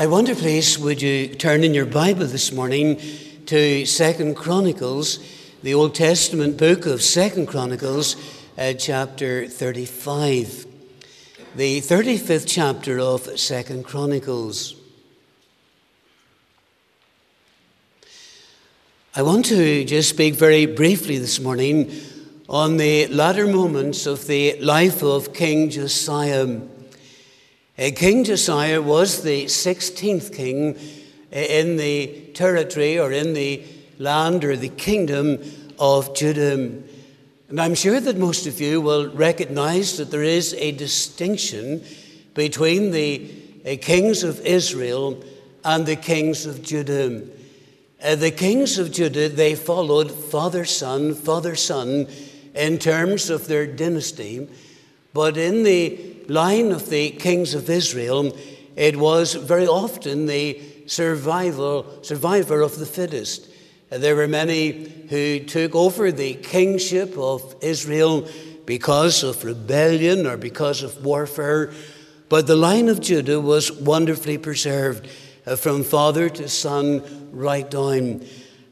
[0.00, 2.98] I wonder, please, would you turn in your Bible this morning
[3.44, 5.18] to Second Chronicles,
[5.62, 8.16] the Old Testament book of Second Chronicles,
[8.56, 10.64] uh, chapter 35.
[11.54, 14.74] The 35th chapter of Second Chronicles.
[19.14, 21.92] I want to just speak very briefly this morning
[22.48, 26.58] on the latter moments of the life of King Josiah.
[27.80, 30.76] Uh, king Josiah was the 16th king
[31.32, 33.64] in the territory or in the
[33.98, 35.38] land or the kingdom
[35.78, 36.72] of Judah.
[37.48, 41.82] And I'm sure that most of you will recognize that there is a distinction
[42.34, 43.30] between the
[43.64, 45.24] uh, kings of Israel
[45.64, 47.22] and the kings of Judah.
[48.04, 52.08] Uh, the kings of Judah, they followed father son, father son
[52.54, 54.50] in terms of their dynasty.
[55.14, 58.32] But in the line of the kings of Israel,
[58.76, 63.48] it was very often the survival, survivor of the fittest.
[63.90, 68.28] There were many who took over the kingship of Israel
[68.64, 71.72] because of rebellion or because of warfare,
[72.28, 75.08] but the line of Judah was wonderfully preserved
[75.44, 78.24] uh, from father to son right down.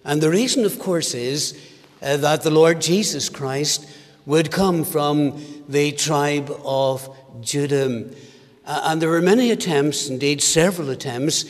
[0.04, 1.58] And the reason, of course, is
[2.00, 3.90] uh, that the Lord Jesus Christ
[4.26, 7.08] would come from the tribe of
[7.40, 8.08] Judah.
[8.66, 11.44] Uh, and there were many attempts, indeed several attempts,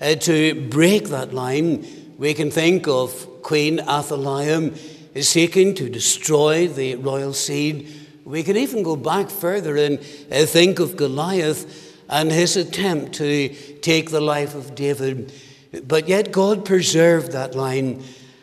[0.00, 1.86] uh, to break that line.
[2.18, 4.72] We can think of Queen Athaliah
[5.20, 7.88] seeking to destroy the royal seed.
[8.24, 9.98] We can even go back further and
[10.30, 13.48] uh, think of Goliath and his attempt to
[13.80, 15.32] take the life of David.
[15.86, 18.02] But yet God preserved that line.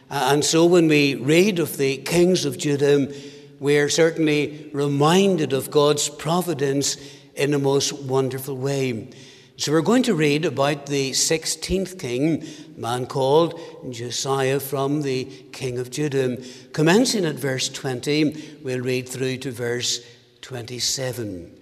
[0.10, 3.14] And so when we read of the kings of Judah,
[3.60, 6.98] we are certainly reminded of God's providence
[7.36, 9.10] in a most wonderful way.
[9.58, 12.44] So we're going to read about the 16th king,
[12.78, 16.38] a man called Josiah from the king of Judah.
[16.72, 20.00] Commencing at verse 20, we'll read through to verse
[20.42, 21.54] 27.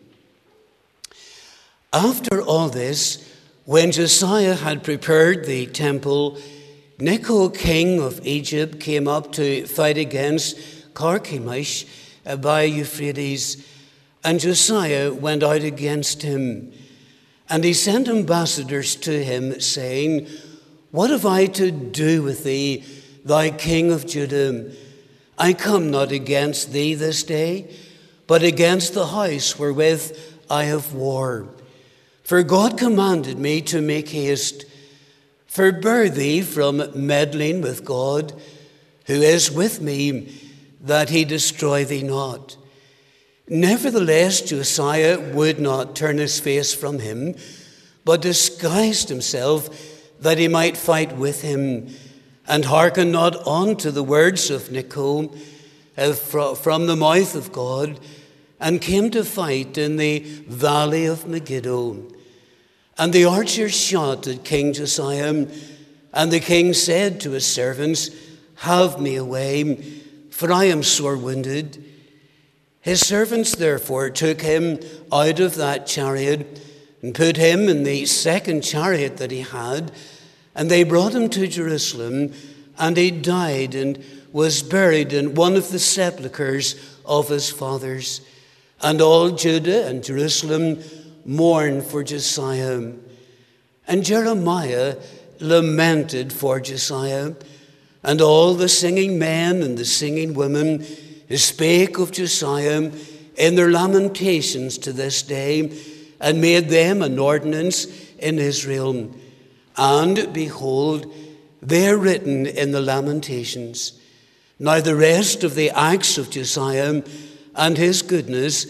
[1.92, 3.28] After all this,
[3.66, 6.38] when Josiah had prepared the temple,
[7.00, 11.86] Necho, king of Egypt, came up to fight against Carchemish
[12.26, 13.64] uh, by Euphrates,
[14.24, 16.74] and Josiah went out against him.
[17.48, 20.28] And he sent ambassadors to him, saying,
[20.90, 22.84] What have I to do with thee,
[23.24, 24.72] thy king of Judah?
[25.38, 27.70] I come not against thee this day,
[28.26, 30.18] but against the house wherewith
[30.50, 31.48] I have war.
[32.24, 34.66] For God commanded me to make haste.
[35.46, 38.34] Forbear thee from meddling with God,
[39.06, 40.47] who is with me
[40.88, 42.58] that he destroy thee not.
[43.48, 47.36] Nevertheless, Josiah would not turn his face from him,
[48.04, 49.70] but disguised himself
[50.20, 51.90] that he might fight with him,
[52.48, 55.32] and hearkened not unto the words of Necho
[55.98, 58.00] uh, from the mouth of God,
[58.60, 62.04] and came to fight in the valley of Megiddo.
[62.98, 65.48] And the archers shot at King Josiah,
[66.14, 68.10] and the king said to his servants,
[68.56, 70.04] Have me away
[70.38, 71.84] for I am sore wounded.
[72.82, 74.80] His servants therefore took him
[75.12, 76.62] out of that chariot
[77.02, 79.92] and put him in the second chariot that he had,
[80.54, 82.34] and they brought him to Jerusalem,
[82.78, 88.22] and he died and was buried in one of the sepulchres of his fathers.
[88.80, 90.84] And all Judah and Jerusalem
[91.26, 92.92] mourned for Josiah.
[93.88, 94.98] And Jeremiah
[95.40, 97.34] lamented for Josiah
[98.08, 100.82] and all the singing men and the singing women
[101.36, 102.90] spake of Josiah
[103.36, 105.78] in their lamentations to this day,
[106.22, 107.86] and made them an ordinance
[108.18, 109.14] in Israel.
[109.76, 111.14] And behold,
[111.62, 114.00] they are written in the lamentations.
[114.58, 117.04] Now, the rest of the acts of Josiah
[117.56, 118.68] and his goodness,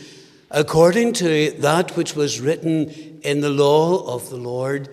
[0.50, 4.90] according to that which was written in the law of the Lord,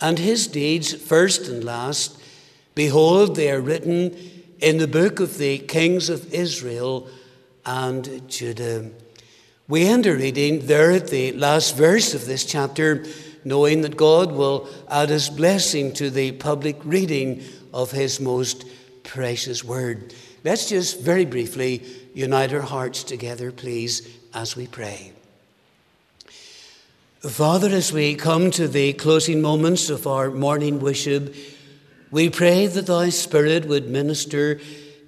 [0.00, 2.18] and his deeds, first and last,
[2.74, 4.16] Behold, they are written
[4.58, 7.08] in the book of the kings of Israel
[7.64, 8.90] and Judah.
[9.68, 13.04] We end our reading there at the last verse of this chapter,
[13.44, 17.42] knowing that God will add his blessing to the public reading
[17.72, 18.66] of his most
[19.04, 20.12] precious word.
[20.42, 21.82] Let's just very briefly
[22.12, 25.12] unite our hearts together, please, as we pray.
[27.20, 31.34] Father, as we come to the closing moments of our morning worship,
[32.14, 34.60] we pray that thy Spirit would minister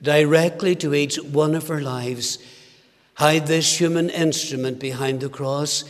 [0.02, 2.40] directly to each one of our lives.
[3.14, 5.84] Hide this human instrument behind the cross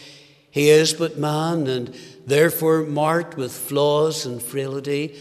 [0.51, 1.97] He is but man and
[2.27, 5.17] therefore marked with flaws and frailty.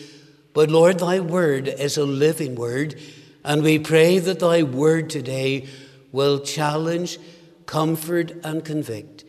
[0.53, 2.99] But Lord, thy word is a living word,
[3.45, 5.65] and we pray that thy word today
[6.11, 7.19] will challenge,
[7.67, 9.23] comfort, and convict.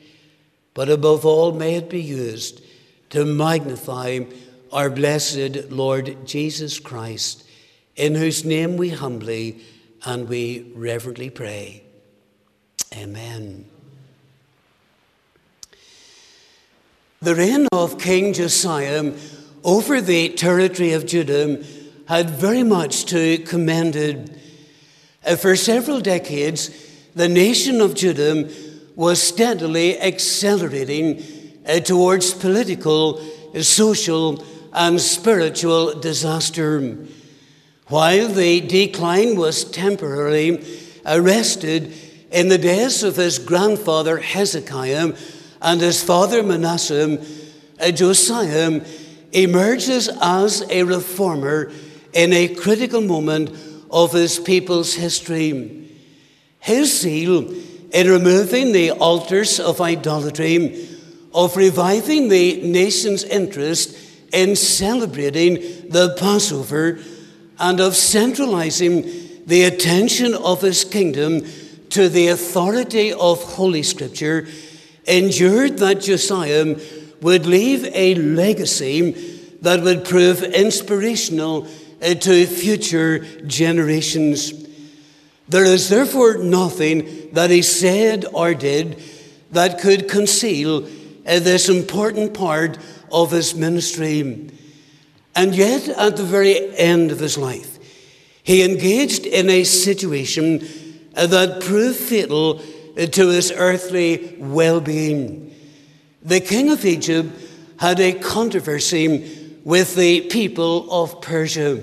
[0.75, 2.61] But above all, may it be used
[3.11, 4.25] to magnify
[4.73, 7.45] our blessed Lord Jesus Christ,
[7.95, 9.61] in whose name we humbly
[10.05, 11.83] and we reverently pray.
[12.95, 13.67] Amen.
[17.21, 19.13] The reign of King Josiah
[19.65, 21.65] over the territory of Judah
[22.07, 24.39] had very much to commend it.
[25.27, 26.71] Uh, for several decades,
[27.15, 28.49] the nation of Judah
[28.95, 31.23] was steadily accelerating
[31.67, 33.21] uh, towards political,
[33.61, 34.45] social,
[34.77, 36.99] and spiritual disaster.
[37.87, 40.63] While the decline was temporarily
[41.07, 41.95] arrested
[42.31, 45.15] in the days of his grandfather Hezekiah
[45.63, 47.25] and his father Manasseh,
[47.95, 48.83] Josiah
[49.33, 51.73] emerges as a reformer
[52.13, 53.51] in a critical moment
[53.91, 55.89] of his people's history.
[56.59, 57.51] His zeal
[57.93, 60.89] in removing the altars of idolatry,
[61.33, 64.06] of reviving the nation's interest
[64.37, 65.55] in celebrating
[65.89, 66.99] the Passover,
[67.59, 69.03] and of centralizing
[69.47, 71.41] the attention of his kingdom
[71.89, 74.47] to the authority of Holy Scripture
[75.07, 76.77] endured that Josiah
[77.23, 79.13] would leave a legacy
[79.63, 81.67] that would prove inspirational
[82.03, 84.53] uh, to future generations.
[85.49, 89.03] There is therefore nothing that he said or did
[89.53, 90.87] that could conceal
[91.27, 92.79] this important part
[93.11, 94.51] of his ministry.
[95.35, 97.79] And yet, at the very end of his life,
[98.43, 100.67] he engaged in a situation
[101.13, 102.63] that proved fatal
[102.97, 105.55] to his earthly well being.
[106.23, 107.29] The king of Egypt
[107.79, 111.83] had a controversy with the people of Persia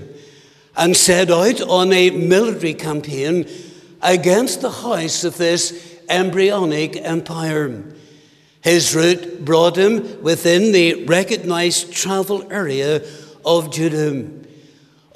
[0.76, 3.48] and set out on a military campaign
[4.02, 7.84] against the house of this embryonic empire.
[8.64, 13.04] His route brought him within the recognized travel area
[13.46, 14.26] of Judah.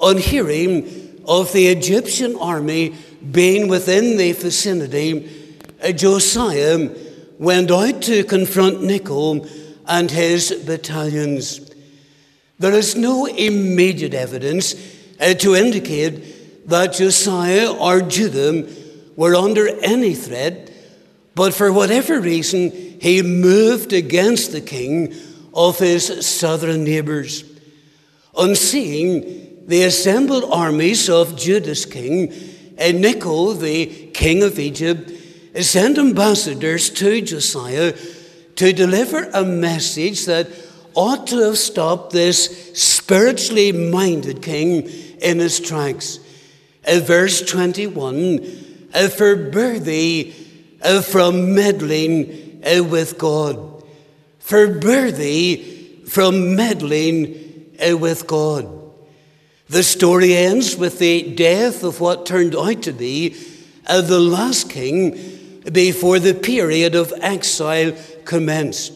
[0.00, 2.94] On hearing of the Egyptian army
[3.30, 5.56] being within the vicinity,
[5.94, 6.90] Josiah
[7.38, 9.46] went out to confront Necho
[9.86, 11.70] and his battalions.
[12.58, 14.74] There is no immediate evidence
[15.18, 18.68] uh, to indicate that Josiah or Judah
[19.16, 20.70] were under any threat,
[21.34, 25.14] but for whatever reason, he moved against the king
[25.54, 27.44] of his southern neighbors.
[28.34, 32.32] On seeing the assembled armies of Judah's king,
[32.78, 35.10] and Necho, the king of Egypt,
[35.60, 37.94] sent ambassadors to Josiah
[38.56, 40.48] to deliver a message that
[40.94, 44.88] ought to have stopped this spiritually minded king
[45.20, 46.20] in his tracks.
[46.86, 50.30] Verse 21 uh, Forbear thee
[51.02, 52.47] from meddling
[52.80, 53.84] with God.
[54.38, 58.78] Forbear thee from meddling with God.
[59.68, 63.36] The story ends with the death of what turned out to be
[63.86, 67.92] uh, the last king before the period of exile
[68.24, 68.92] commenced.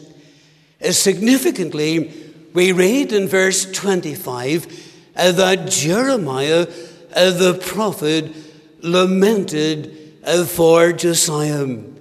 [0.83, 2.11] Uh, significantly,
[2.53, 6.65] we read in verse 25 uh, that Jeremiah
[7.15, 8.33] the prophet
[8.81, 10.15] lamented
[10.47, 11.92] for Josiah.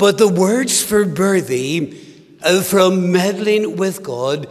[0.00, 2.00] But the words for thee
[2.42, 4.48] uh, from meddling with God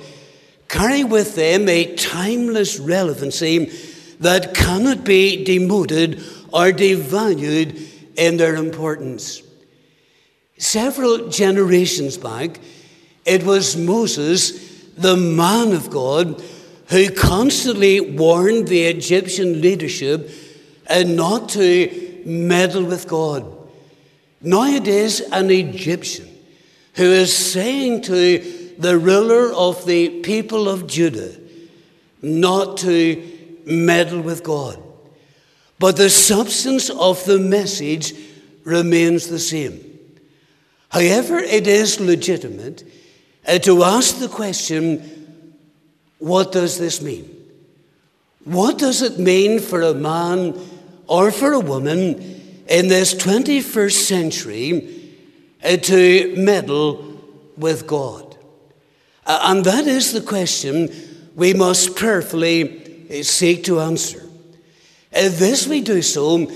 [0.68, 3.72] carry with them a timeless relevancy
[4.20, 6.20] that cannot be demoted
[6.54, 7.82] or devalued
[8.16, 9.42] in their importance.
[10.60, 12.60] Several generations back,
[13.26, 14.52] it was Moses,
[14.98, 16.44] the man of God,
[16.90, 20.30] who constantly warned the Egyptian leadership
[20.86, 23.59] and not to meddle with God.
[24.42, 26.28] Nowadays, an Egyptian
[26.96, 28.40] who is saying to
[28.78, 31.36] the ruler of the people of Judah
[32.22, 34.82] not to meddle with God.
[35.78, 38.14] But the substance of the message
[38.64, 39.86] remains the same.
[40.90, 42.84] However, it is legitimate
[43.48, 45.16] uh, to ask the question
[46.18, 47.34] what does this mean?
[48.44, 50.60] What does it mean for a man
[51.08, 52.39] or for a woman
[52.70, 55.16] in this 21st century
[55.64, 57.20] uh, to meddle
[57.58, 58.38] with God?
[59.26, 60.90] Uh, and that is the question
[61.36, 64.22] we must prayerfully uh, seek to answer.
[65.14, 66.50] Uh, this we do so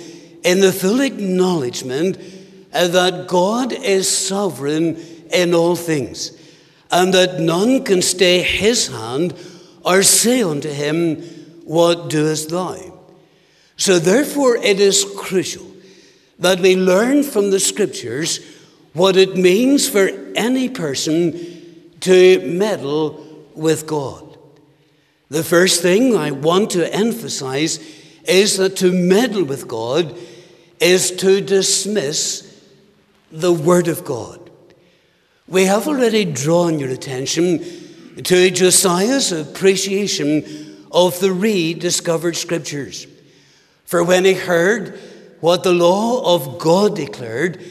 [0.44, 2.18] in the full acknowledgement
[2.72, 4.98] uh, that God is sovereign
[5.32, 6.32] in all things,
[6.92, 9.34] and that none can stay his hand
[9.84, 11.22] or say unto him,
[11.66, 12.78] What doest thou?
[13.78, 15.73] So, therefore, it is crucial
[16.40, 18.40] that we learn from the scriptures
[18.94, 24.38] what it means for any person to meddle with God.
[25.30, 27.80] The first thing I want to emphasize
[28.26, 30.18] is that to meddle with God
[30.80, 32.50] is to dismiss
[33.32, 34.52] the Word of God.
[35.48, 37.64] We have already drawn your attention
[38.24, 43.08] to Josiah's appreciation of the rediscovered Scriptures.
[43.86, 45.00] For when he heard
[45.44, 47.62] what the law of God declared,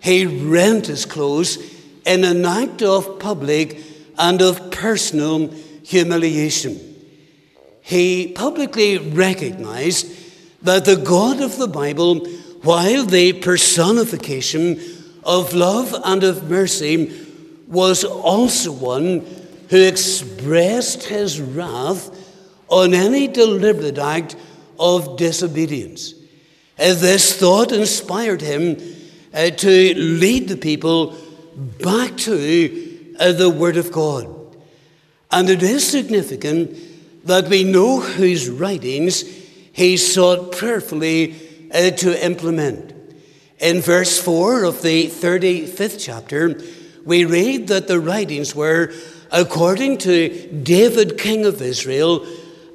[0.00, 1.58] he rent his clothes
[2.04, 3.80] in an act of public
[4.18, 5.46] and of personal
[5.84, 6.76] humiliation.
[7.82, 10.12] He publicly recognized
[10.62, 12.26] that the God of the Bible,
[12.62, 14.80] while the personification
[15.22, 17.16] of love and of mercy,
[17.68, 19.24] was also one
[19.68, 22.10] who expressed his wrath
[22.66, 24.34] on any deliberate act
[24.80, 26.14] of disobedience.
[26.80, 28.78] As this thought inspired him
[29.34, 31.14] uh, to lead the people
[31.78, 34.34] back to uh, the Word of God.
[35.30, 36.74] And it is significant
[37.26, 39.24] that we know whose writings
[39.72, 42.94] he sought prayerfully uh, to implement.
[43.58, 46.62] In verse 4 of the 35th chapter,
[47.04, 48.90] we read that the writings were
[49.30, 52.26] according to David, king of Israel,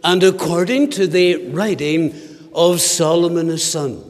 [0.04, 2.14] and according to the writing
[2.56, 4.02] of Solomon his son.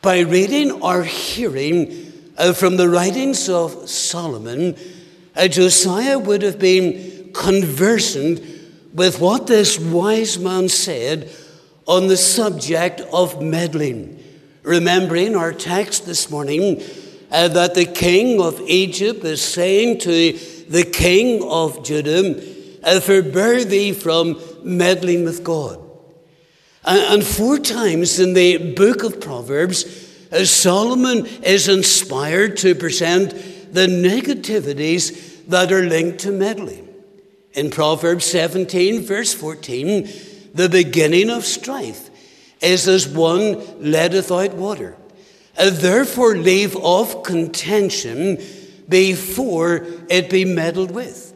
[0.00, 4.76] By reading or hearing uh, from the writings of Solomon,
[5.36, 8.40] uh, Josiah would have been conversant
[8.94, 11.30] with what this wise man said
[11.86, 14.22] on the subject of meddling.
[14.62, 16.80] Remembering our text this morning
[17.32, 20.32] uh, that the king of Egypt is saying to
[20.68, 22.40] the king of Judah,
[22.84, 25.81] uh, Forbear thee from meddling with God.
[26.84, 29.84] And four times in the book of Proverbs,
[30.32, 33.30] uh, Solomon is inspired to present
[33.72, 36.88] the negativities that are linked to meddling.
[37.52, 40.08] In Proverbs 17, verse 14,
[40.54, 42.10] the beginning of strife
[42.60, 44.96] is as one letteth out water.
[45.56, 48.38] Uh, therefore, leave off contention
[48.88, 51.34] before it be meddled with.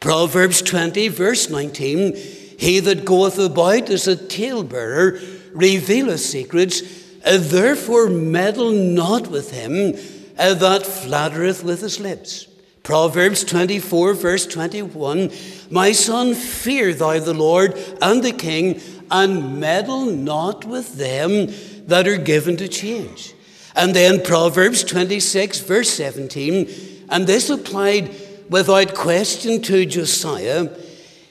[0.00, 5.20] Proverbs 20, verse 19 he that goeth about as a talebearer
[5.52, 6.82] revealeth secrets,
[7.24, 9.92] therefore meddle not with him
[10.36, 12.48] that flattereth with his lips.
[12.82, 15.30] Proverbs 24, verse 21
[15.70, 18.80] My son, fear thou the Lord and the king,
[19.10, 21.48] and meddle not with them
[21.86, 23.34] that are given to change.
[23.76, 28.14] And then Proverbs 26, verse 17, and this applied
[28.48, 30.68] without question to Josiah.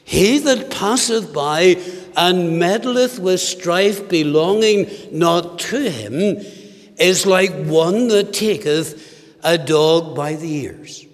[0.04, 1.78] He that passeth by
[2.18, 6.44] and meddleth with strife belonging not to him
[6.98, 11.06] is like one that taketh a dog by the ears.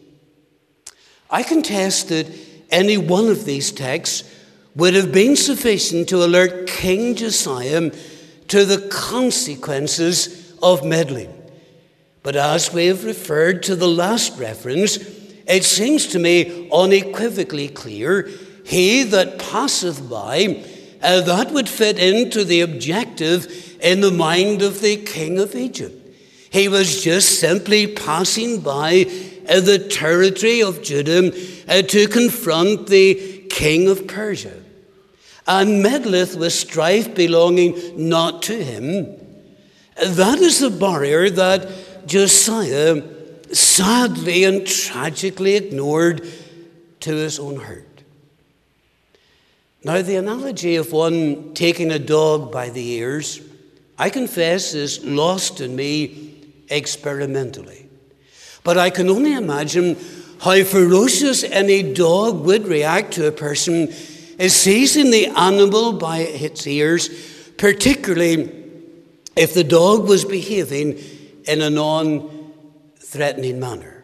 [1.29, 2.27] I contest that
[2.70, 4.29] any one of these texts
[4.75, 7.91] would have been sufficient to alert King Josiah
[8.50, 11.34] to the consequences of meddling.
[12.24, 14.98] But as we have referred to the last reference,
[15.48, 18.29] it seems to me unequivocally clear
[18.67, 20.62] he that passeth by,
[21.01, 25.95] uh, that would fit into the objective in the mind of the king of Egypt.
[26.50, 29.05] He was just simply passing by
[29.47, 31.31] uh, the territory of Judah
[31.69, 34.62] uh, to confront the king of Persia.
[35.47, 39.05] And meddleth with strife belonging not to him.
[39.95, 43.01] That is the barrier that Josiah
[43.53, 46.27] sadly and tragically ignored
[47.00, 47.87] to his own hurt.
[49.84, 53.41] Now, the analogy of one taking a dog by the ears,
[53.98, 57.88] I confess, is lost in me experimentally.
[58.63, 59.98] But I can only imagine
[60.41, 67.10] how ferocious any dog would react to a person seizing the animal by its ears,
[67.57, 68.51] particularly
[69.36, 71.00] if the dog was behaving
[71.46, 72.51] in a non
[73.00, 74.03] threatening manner.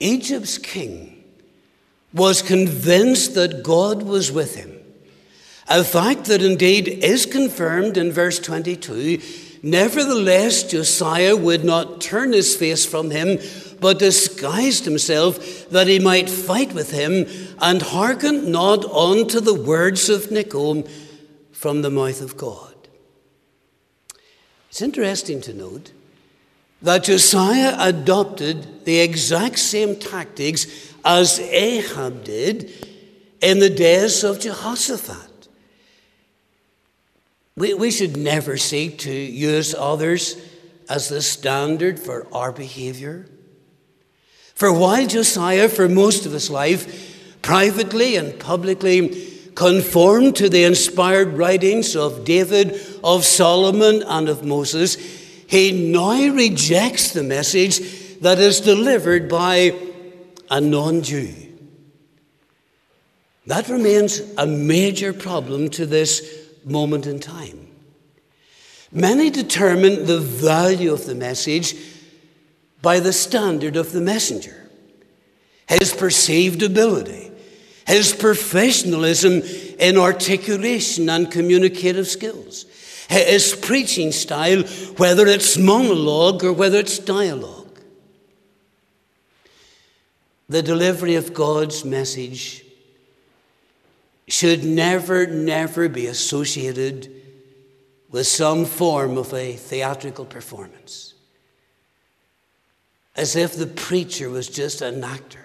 [0.00, 1.13] Egypt's king
[2.14, 4.70] was convinced that God was with him.
[5.68, 9.20] A fact that indeed is confirmed in verse 22.
[9.62, 13.38] Nevertheless, Josiah would not turn his face from him,
[13.80, 17.26] but disguised himself that he might fight with him,
[17.60, 20.84] and hearkened not unto the words of Necho
[21.50, 22.74] from the mouth of God.
[24.68, 25.92] It's interesting to note
[26.82, 32.70] that Josiah adopted the exact same tactics as Ahab did
[33.40, 35.48] in the days of Jehoshaphat.
[37.56, 40.36] We, we should never seek to use others
[40.88, 43.26] as the standard for our behavior.
[44.54, 51.34] For while Josiah, for most of his life, privately and publicly conformed to the inspired
[51.34, 54.96] writings of David, of Solomon, and of Moses,
[55.54, 59.72] he now rejects the message that is delivered by
[60.50, 61.32] a non Jew.
[63.46, 67.68] That remains a major problem to this moment in time.
[68.90, 71.76] Many determine the value of the message
[72.82, 74.68] by the standard of the messenger,
[75.68, 77.30] his perceived ability,
[77.86, 79.42] his professionalism
[79.78, 82.66] in articulation and communicative skills,
[83.08, 84.62] his preaching style,
[84.96, 87.80] whether it's monologue or whether it's dialogue.
[90.48, 92.64] The delivery of God's message
[94.28, 97.10] should never, never be associated
[98.10, 101.14] with some form of a theatrical performance,
[103.16, 105.40] as if the preacher was just an actor.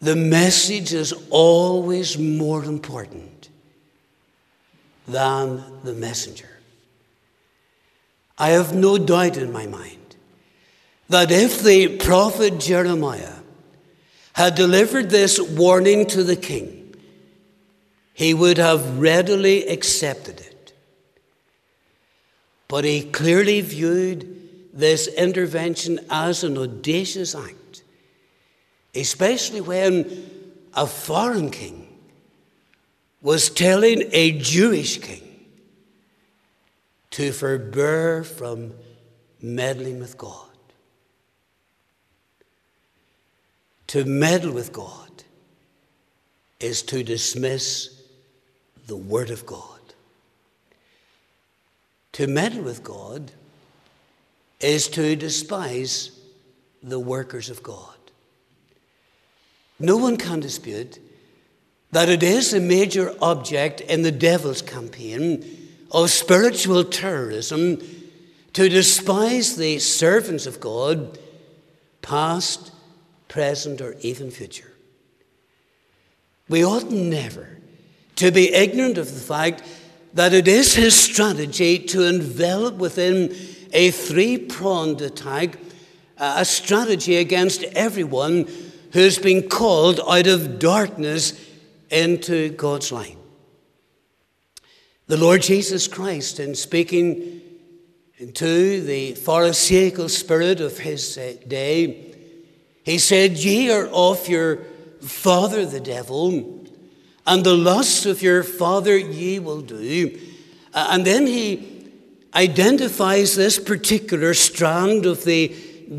[0.00, 3.37] The message is always more important
[5.08, 6.48] than the messenger.
[8.38, 10.16] I have no doubt in my mind
[11.08, 13.34] that if the prophet Jeremiah
[14.34, 16.94] had delivered this warning to the king,
[18.12, 20.72] he would have readily accepted it.
[22.68, 27.82] But he clearly viewed this intervention as an audacious act,
[28.94, 30.30] especially when
[30.74, 31.77] a foreign king
[33.20, 35.46] was telling a Jewish king
[37.10, 38.74] to forbear from
[39.40, 40.44] meddling with God.
[43.88, 45.24] To meddle with God
[46.60, 48.02] is to dismiss
[48.86, 49.64] the Word of God.
[52.12, 53.32] To meddle with God
[54.60, 56.10] is to despise
[56.82, 57.94] the workers of God.
[59.78, 60.98] No one can dispute
[61.92, 65.44] that it is a major object in the devil's campaign
[65.90, 67.80] of spiritual terrorism
[68.52, 71.18] to despise the servants of God,
[72.02, 72.72] past,
[73.28, 74.72] present, or even future.
[76.48, 77.58] We ought never
[78.16, 79.62] to be ignorant of the fact
[80.14, 83.34] that it is his strategy to envelop within
[83.72, 85.58] a three pronged attack,
[86.16, 88.48] a strategy against everyone
[88.92, 91.47] who's been called out of darkness
[91.90, 93.16] into God's light.
[95.06, 97.40] The Lord Jesus Christ, in speaking
[98.34, 101.14] to the Pharisaical spirit of his
[101.46, 102.14] day,
[102.84, 104.58] he said, Ye are of your
[105.00, 106.58] father the devil
[107.28, 110.18] and the lusts of your father ye will do.
[110.72, 111.90] Uh, and then he
[112.34, 115.54] identifies this particular strand of the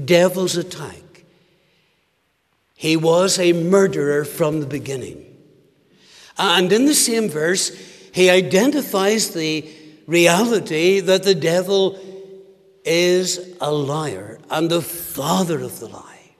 [0.05, 1.23] devil's attack.
[2.75, 5.28] He was a murderer from the beginning.
[6.39, 7.69] And in the same verse,
[8.13, 9.69] he identifies the
[10.07, 11.99] reality that the devil
[12.85, 16.31] is a liar and the father of the lie.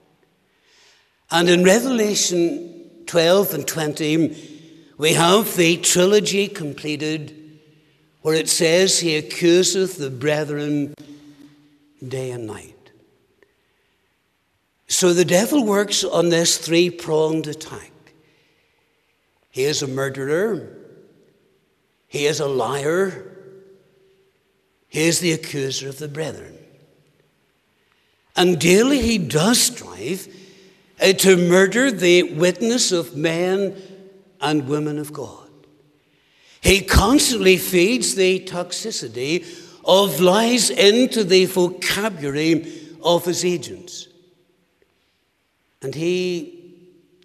[1.29, 7.59] And in Revelation 12 and 20, we have the trilogy completed
[8.21, 10.93] where it says, He accuseth the brethren
[12.05, 12.75] day and night.
[14.88, 17.88] So the devil works on this three pronged attack.
[19.60, 20.69] He is a murderer,
[22.08, 23.26] he is a liar,
[24.88, 26.58] he is the accuser of the brethren.
[28.38, 30.34] And daily he does strive
[31.02, 33.76] uh, to murder the witness of men
[34.39, 35.50] and women of God.
[36.62, 39.45] He constantly feeds the toxicity
[39.84, 44.08] of lies into the vocabulary of his agents.
[45.82, 46.59] And he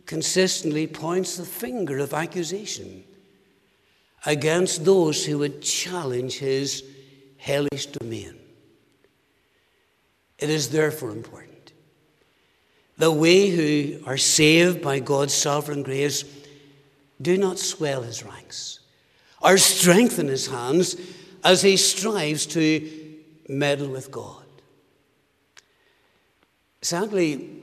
[0.06, 3.04] consistently points the finger of accusation
[4.26, 6.84] against those who would challenge his
[7.36, 8.38] hellish domain.
[10.38, 11.72] It is therefore important
[12.98, 16.24] that we who are saved by God's sovereign grace
[17.20, 18.80] do not swell his ranks
[19.42, 20.96] or strengthen his hands
[21.42, 24.44] as he strives to meddle with God.
[26.82, 27.62] Sadly,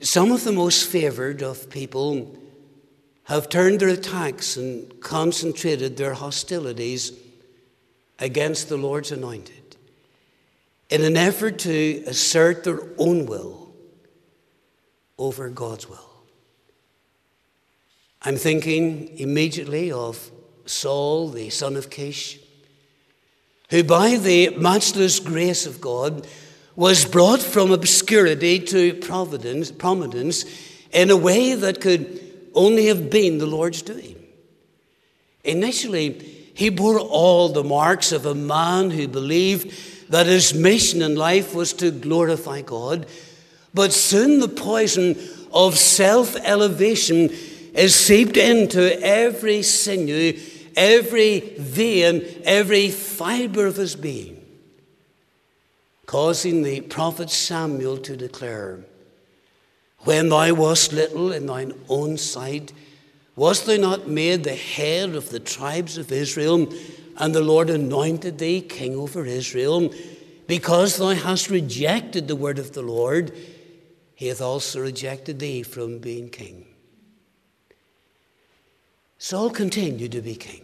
[0.00, 2.38] some of the most favored of people
[3.24, 7.12] have turned their attacks and concentrated their hostilities
[8.18, 9.76] against the Lord's anointed.
[10.90, 13.74] in an effort to assert their own will
[15.18, 16.10] over God's will.
[18.22, 20.30] I'm thinking immediately of
[20.66, 22.38] Saul, the son of Kish,
[23.70, 26.26] who by the matchless grace of God
[26.76, 30.44] was brought from obscurity to providence, prominence
[30.92, 32.20] in a way that could
[32.54, 34.16] only have been the Lord's doing.
[35.44, 36.12] Initially,
[36.54, 41.54] he bore all the marks of a man who believed that his mission in life
[41.54, 43.06] was to glorify God,
[43.72, 45.16] but soon the poison
[45.52, 47.30] of self elevation
[47.74, 50.38] is seeped into every sinew,
[50.76, 54.33] every vein, every fiber of his being
[56.06, 58.80] causing the prophet Samuel to declare,
[60.00, 62.72] When thou wast little in thine own sight,
[63.36, 66.72] wast thou not made the head of the tribes of Israel,
[67.16, 69.92] and the Lord anointed thee king over Israel?
[70.46, 73.32] Because thou hast rejected the word of the Lord,
[74.14, 76.66] he hath also rejected thee from being king.
[79.18, 80.60] Saul continued to be king.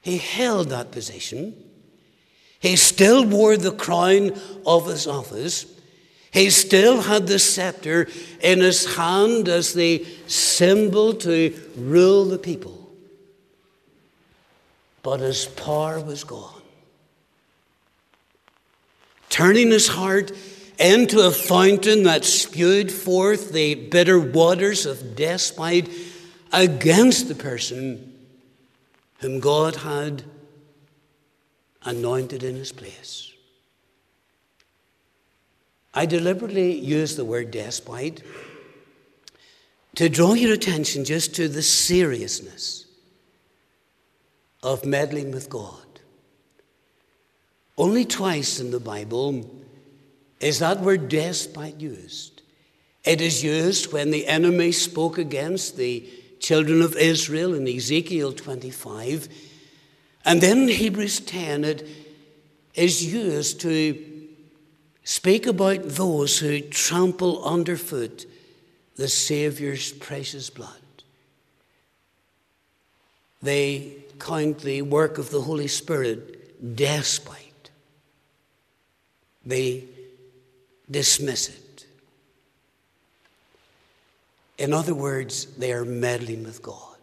[0.00, 1.63] He held that position
[2.64, 4.32] he still wore the crown
[4.64, 5.66] of his office.
[6.32, 8.08] He still had the scepter
[8.40, 12.90] in his hand as the symbol to rule the people.
[15.02, 16.62] But his power was gone.
[19.28, 20.32] Turning his heart
[20.78, 25.90] into a fountain that spewed forth the bitter waters of despite
[26.50, 28.14] against the person
[29.18, 30.24] whom God had
[31.84, 33.32] anointed in his place.
[35.92, 38.22] I deliberately use the word despite
[39.94, 42.86] to draw your attention just to the seriousness
[44.62, 46.00] of meddling with God.
[47.78, 49.48] Only twice in the Bible
[50.40, 52.42] is that word despite used.
[53.04, 56.08] It is used when the enemy spoke against the
[56.40, 59.28] children of Israel in Ezekiel 25
[60.24, 61.86] and then Hebrews 10, it
[62.74, 64.02] is used to
[65.04, 68.26] speak about those who trample underfoot
[68.96, 70.70] the Saviour's precious blood.
[73.42, 77.70] They count the work of the Holy Spirit despite.
[79.44, 79.84] They
[80.90, 81.86] dismiss it.
[84.56, 86.93] In other words, they are meddling with God.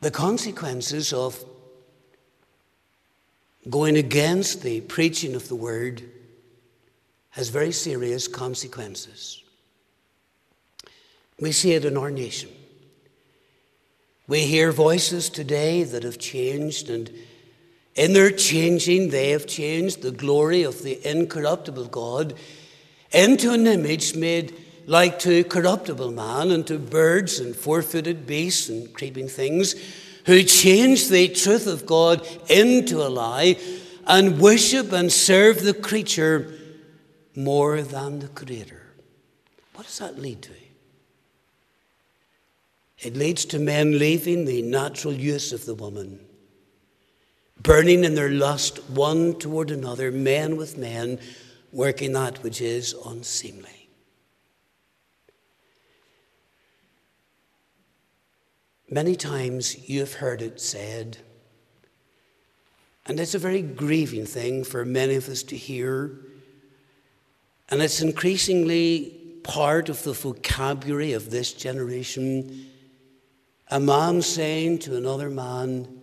[0.00, 1.42] The consequences of
[3.68, 6.02] going against the preaching of the word
[7.30, 9.42] has very serious consequences.
[11.40, 12.50] We see it in our nation.
[14.28, 17.10] We hear voices today that have changed, and
[17.94, 22.34] in their changing, they have changed the glory of the incorruptible God
[23.12, 24.54] into an image made
[24.86, 29.74] like to corruptible man and to birds and four footed beasts and creeping things,
[30.26, 33.58] who change the truth of God into a lie
[34.06, 36.52] and worship and serve the creature
[37.34, 38.82] more than the Creator.
[39.74, 40.52] What does that lead to?
[42.98, 46.18] It leads to men leaving the natural use of the woman,
[47.60, 51.20] burning in their lust one toward another, men with men,
[51.72, 53.75] working that which is unseemly.
[58.88, 61.18] Many times you have heard it said,
[63.06, 66.18] and it's a very grieving thing for many of us to hear,
[67.68, 72.70] and it's increasingly part of the vocabulary of this generation.
[73.68, 76.02] A man saying to another man,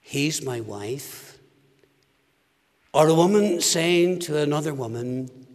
[0.00, 1.38] He's my wife.
[2.92, 5.46] Or a woman saying to another woman,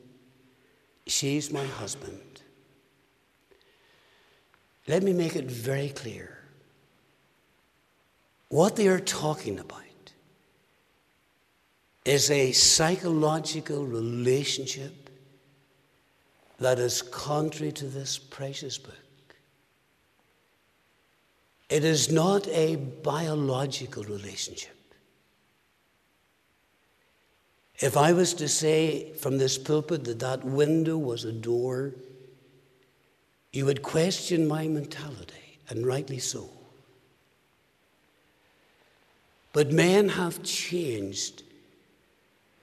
[1.06, 2.35] She's my husband.
[4.88, 6.38] Let me make it very clear.
[8.50, 9.82] What they are talking about
[12.06, 15.10] is a psychological relationship
[16.60, 18.94] that is contrary to this precious book.
[21.70, 24.72] It is not a biological relationship.
[27.80, 31.94] If I was to say from this pulpit that that window was a door,
[33.56, 36.50] you would question my mentality, and rightly so.
[39.54, 41.44] But men have changed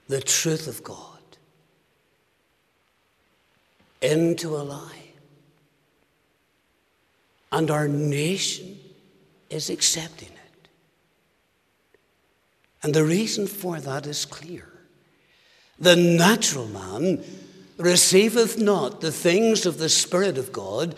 [0.08, 0.98] the truth of God
[4.02, 5.12] into a lie.
[7.50, 8.78] And our nation
[9.48, 10.68] is accepting it.
[12.82, 14.68] And the reason for that is clear.
[15.78, 17.24] The natural man
[17.78, 20.94] receiveth not the things of the Spirit of God,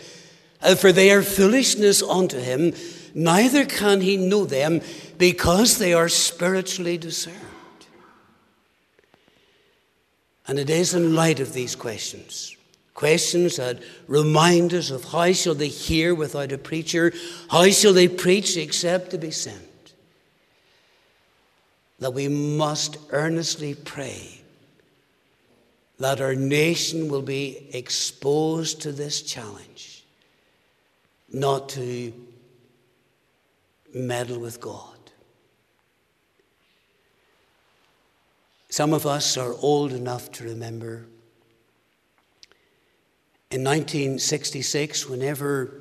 [0.61, 2.73] uh, for they are foolishness unto him,
[3.13, 4.81] neither can he know them
[5.17, 7.37] because they are spiritually discerned.
[10.47, 12.55] And it is in light of these questions,
[12.93, 17.13] questions that remind us of how shall they hear without a preacher,
[17.49, 19.93] how shall they preach except to be sent,
[21.99, 24.41] that we must earnestly pray
[25.99, 30.03] that our nation will be exposed to this challenge,
[31.31, 32.13] not to
[33.93, 34.91] meddle with God.
[38.69, 41.05] Some of us are old enough to remember
[43.51, 45.71] in 1966, whenever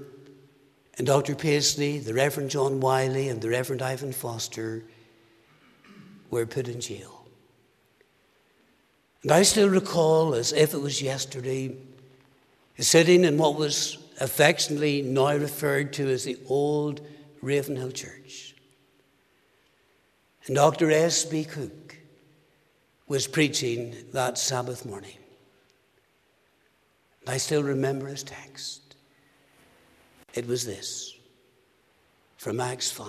[0.97, 1.35] and Dr.
[1.35, 4.85] Paisley, the Reverend John Wylie, and the Reverend Ivan Foster
[6.31, 7.14] were put in jail.
[9.25, 11.75] And I still recall, as if it was yesterday,
[12.79, 17.01] sitting in what was affectionately now referred to as the old
[17.41, 18.55] Ravenhill Church.
[20.47, 20.91] And Dr.
[20.91, 21.45] S.B.
[21.45, 21.97] Cooke
[23.09, 25.17] was preaching that Sabbath morning.
[27.23, 28.95] And I still remember his text.
[30.35, 31.15] It was this
[32.37, 33.09] from Acts 5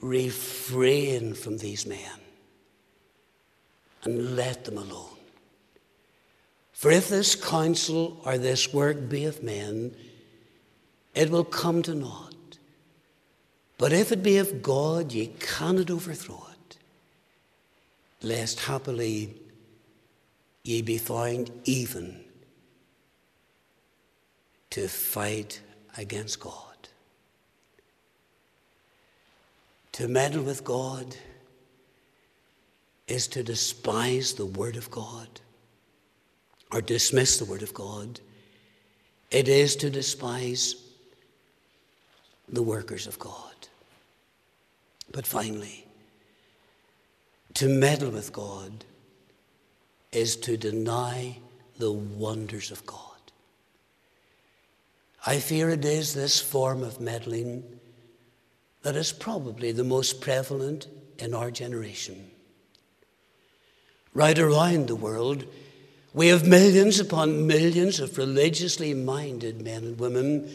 [0.00, 2.18] Refrain from these men
[4.04, 5.16] and let them alone.
[6.72, 9.94] For if this counsel or this work be of men,
[11.14, 12.58] it will come to naught.
[13.76, 16.78] But if it be of God, ye cannot overthrow it,
[18.22, 19.34] lest happily
[20.62, 22.24] ye be found even
[24.70, 25.60] to fight
[25.96, 26.88] against God.
[29.92, 31.16] To meddle with God
[33.10, 35.28] is to despise the Word of God
[36.72, 38.20] or dismiss the Word of God.
[39.30, 40.76] It is to despise
[42.48, 43.54] the workers of God.
[45.12, 45.86] But finally,
[47.54, 48.84] to meddle with God
[50.12, 51.38] is to deny
[51.78, 52.98] the wonders of God.
[55.26, 57.64] I fear it is this form of meddling
[58.82, 60.86] that is probably the most prevalent
[61.18, 62.30] in our generation.
[64.12, 65.44] Right around the world,
[66.12, 70.52] we have millions upon millions of religiously minded men and women,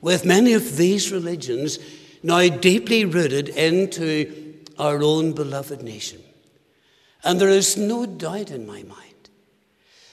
[0.00, 1.78] with many of these religions
[2.22, 6.22] now deeply rooted into our own beloved nation.
[7.24, 9.02] And there is no doubt in my mind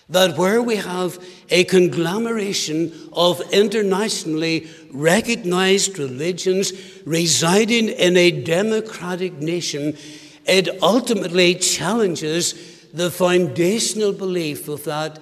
[0.09, 6.73] that where we have a conglomeration of internationally recognized religions
[7.05, 9.97] residing in a democratic nation,
[10.45, 12.53] it ultimately challenges
[12.93, 15.19] the foundational belief of that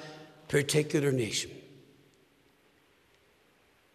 [0.47, 1.51] particular nation.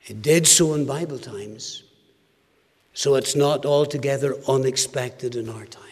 [0.06, 1.82] It did so in Bible times,
[2.94, 5.82] so it's not altogether unexpected in our time.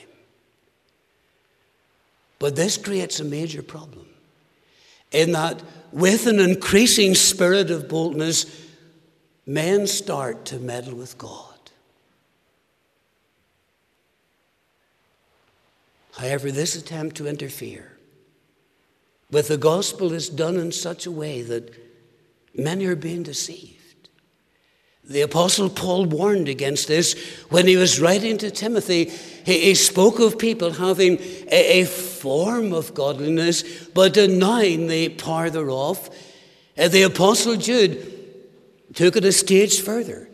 [2.38, 4.06] But this creates a major problem
[5.14, 8.46] in that, with an increasing spirit of boldness,
[9.46, 11.53] men start to meddle with God.
[16.16, 17.94] However, this attempt to interfere
[19.30, 21.74] with the gospel is done in such a way that
[22.56, 24.08] many are being deceived.
[25.02, 27.14] The Apostle Paul warned against this
[27.50, 29.06] when he was writing to Timothy.
[29.44, 31.18] He, he spoke of people having
[31.50, 36.08] a, a, form of godliness, but denying the power thereof.
[36.78, 38.12] Uh, the Apostle Jude
[38.94, 40.30] took it a stage further.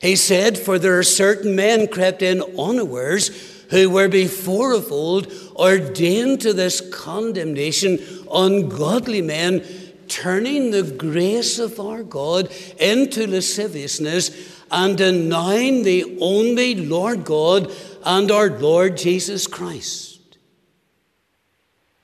[0.00, 3.30] He said, For there are certain men crept in unawares
[3.70, 7.98] who were before of old ordained to this condemnation,
[8.30, 9.64] ungodly men
[10.08, 17.72] turning the grace of our God into lasciviousness and denying the only Lord God
[18.04, 20.20] and our Lord Jesus Christ.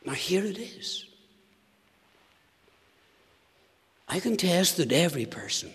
[0.05, 1.07] Now, here it is.
[4.09, 5.71] I contest that every person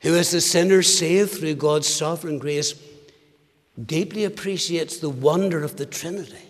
[0.00, 2.74] who is a sinner saved through God's sovereign grace
[3.82, 6.48] deeply appreciates the wonder of the Trinity.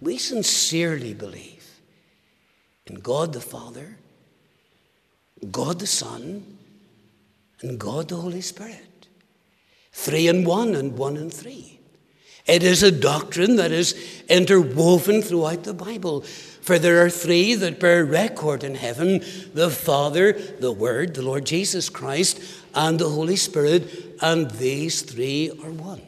[0.00, 1.80] We sincerely believe
[2.86, 3.96] in God the Father,
[5.50, 6.58] God the Son,
[7.60, 9.08] and God the Holy Spirit.
[9.92, 11.80] Three and one, and one and three.
[12.46, 16.22] It is a doctrine that is interwoven throughout the Bible.
[16.22, 19.22] For there are three that bear record in heaven
[19.54, 22.40] the Father, the Word, the Lord Jesus Christ,
[22.74, 26.02] and the Holy Spirit, and these three are one.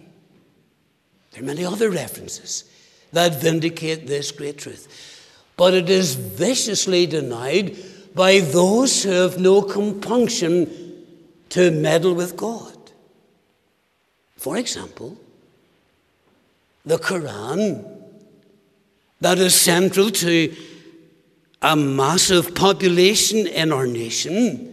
[1.33, 2.65] There are many other references
[3.13, 4.89] that vindicate this great truth.
[5.57, 7.77] But it is viciously denied
[8.15, 11.05] by those who have no compunction
[11.51, 12.77] to meddle with God.
[14.37, 15.17] For example,
[16.85, 17.85] the Quran,
[19.21, 20.55] that is central to
[21.63, 24.72] a massive population in our nation,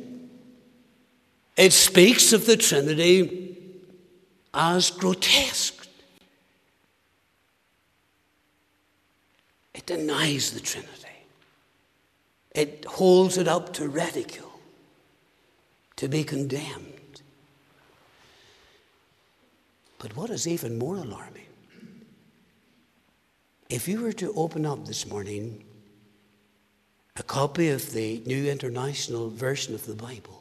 [1.59, 3.57] it speaks of the Trinity
[4.53, 5.85] as grotesque.
[9.73, 10.95] It denies the Trinity.
[12.55, 14.57] It holds it up to ridicule,
[15.97, 17.21] to be condemned.
[19.97, 21.43] But what is even more alarming,
[23.69, 25.65] if you were to open up this morning
[27.17, 30.38] a copy of the New International Version of the Bible,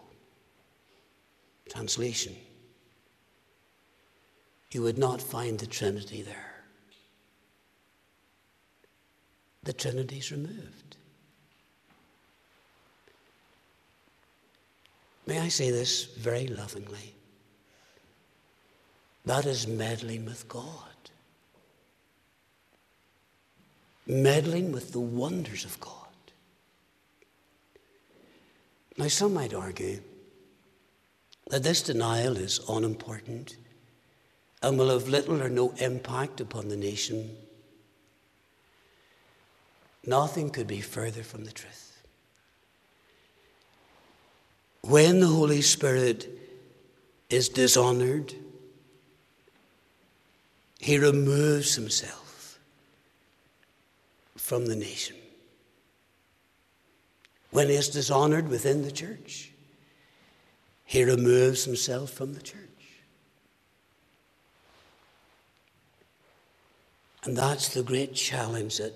[1.68, 2.34] translation,
[4.72, 6.64] you would not find the Trinity there.
[9.62, 10.96] The Trinity's removed.
[15.26, 17.14] May I say this very lovingly?
[19.26, 20.64] That is meddling with God.
[24.06, 25.94] Meddling with the wonders of God.
[28.96, 30.00] Now, some might argue
[31.48, 33.56] that this denial is unimportant
[34.62, 37.36] and will have little or no impact upon the nation.
[40.04, 42.02] Nothing could be further from the truth.
[44.82, 46.28] When the Holy Spirit
[47.30, 48.34] is dishonored,
[50.78, 52.58] he removes himself
[54.36, 55.16] from the nation.
[57.50, 59.52] When he is dishonored within the church,
[60.88, 62.56] he removes himself from the church.
[67.24, 68.94] And that's the great challenge that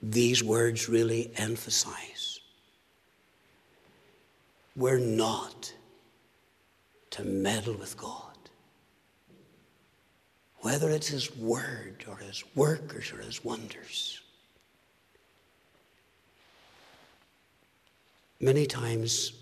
[0.00, 2.40] these words really emphasize.
[4.74, 5.74] We're not
[7.10, 8.38] to meddle with God.
[10.60, 14.22] Whether it's His Word or His workers or His wonders.
[18.40, 19.34] Many times,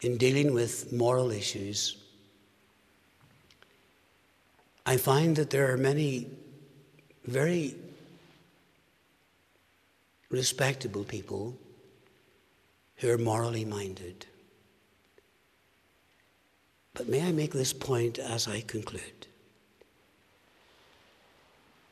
[0.00, 1.96] in dealing with moral issues,
[4.84, 6.28] I find that there are many
[7.24, 7.74] very
[10.30, 11.58] respectable people
[12.96, 14.26] who are morally minded.
[16.94, 19.26] But may I make this point as I conclude?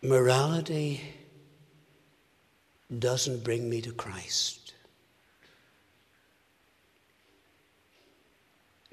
[0.03, 1.03] Morality
[2.99, 4.64] doesn't bring me to Christ.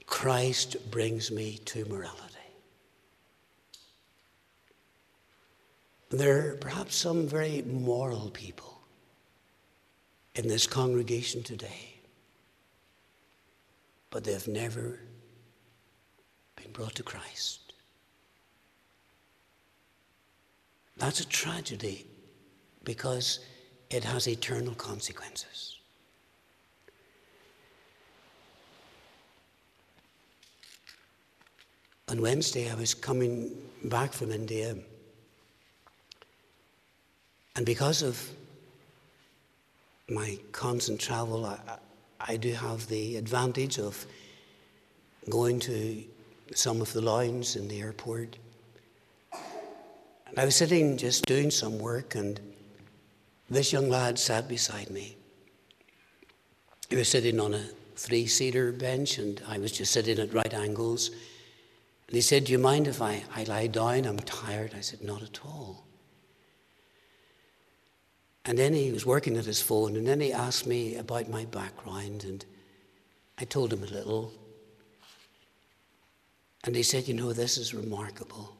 [0.05, 2.27] Christ brings me to morality.
[6.09, 8.81] There are perhaps some very moral people
[10.35, 11.95] in this congregation today,
[14.09, 14.99] but they've never
[16.57, 17.73] been brought to Christ.
[20.97, 22.05] That's a tragedy
[22.83, 23.39] because
[23.89, 25.80] it has eternal consequences.
[32.11, 34.75] On Wednesday, I was coming back from India
[37.55, 38.29] and because of
[40.09, 41.57] my constant travel, I,
[42.19, 44.05] I do have the advantage of
[45.29, 46.03] going to
[46.53, 48.37] some of the lounges in the airport.
[50.27, 52.41] And I was sitting just doing some work, and
[53.49, 55.15] this young lad sat beside me.
[56.89, 57.63] He was sitting on a
[57.95, 61.11] three seater bench, and I was just sitting at right angles.
[62.11, 64.05] And he said, Do you mind if I, I lie down?
[64.05, 64.73] I'm tired.
[64.75, 65.85] I said, Not at all.
[68.43, 71.45] And then he was working at his phone, and then he asked me about my
[71.45, 72.43] background, and
[73.37, 74.33] I told him a little.
[76.65, 78.57] And he said, You know, this is remarkable.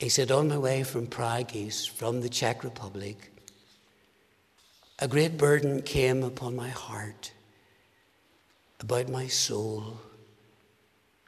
[0.00, 3.30] He said, On my way from Prague East, from the Czech Republic,
[4.98, 7.30] a great burden came upon my heart
[8.80, 10.00] about my soul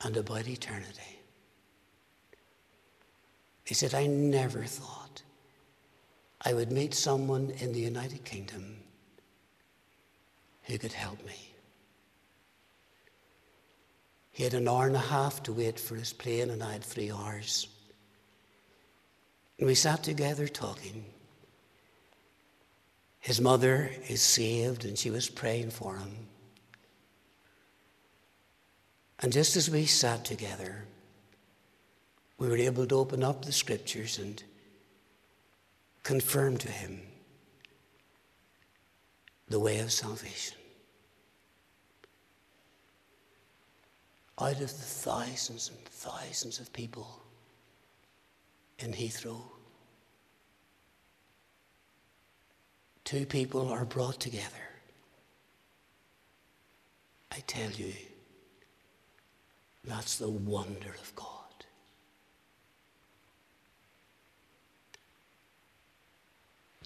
[0.03, 1.20] and about eternity.
[3.64, 5.22] He said, I never thought
[6.42, 8.76] I would meet someone in the United Kingdom
[10.62, 11.55] who could help me.
[14.30, 16.84] He had an hour and a half to wait for his plane, and I had
[16.84, 17.66] three hours.
[19.59, 21.05] And we sat together talking.
[23.18, 26.28] His mother is saved, and she was praying for him.
[29.20, 30.84] And just as we sat together,
[32.38, 34.42] we were able to open up the scriptures and
[36.04, 37.02] confirm to him
[39.48, 40.56] the way of salvation.
[44.40, 47.20] Out of the thousands and thousands of people
[48.78, 49.42] in Heathrow,
[53.04, 54.46] two people are brought together.
[57.32, 57.92] I tell you,
[59.89, 61.26] that's the wonder of God.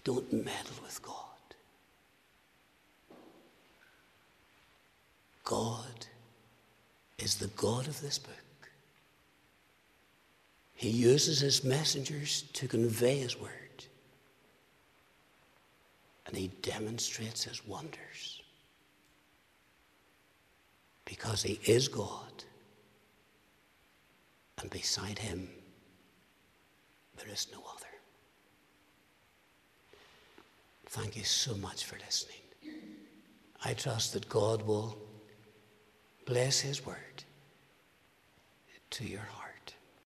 [0.03, 1.17] Don't meddle with God.
[5.43, 6.07] God
[7.19, 8.33] is the God of this book.
[10.75, 13.51] He uses his messengers to convey his word.
[16.27, 18.41] And he demonstrates his wonders.
[21.05, 22.43] Because he is God.
[24.63, 25.49] And beside him,
[27.17, 27.85] there is no other.
[30.85, 32.37] Thank you so much for listening.
[33.65, 34.97] I trust that God will
[36.25, 37.23] bless His word
[38.91, 39.42] to your heart.